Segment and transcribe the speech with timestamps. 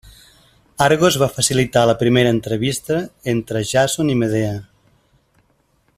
[0.85, 2.97] Argos va facilitar la primera entrevista
[3.35, 4.59] entre Jàson i Medea.